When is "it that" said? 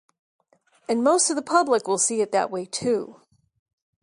2.21-2.49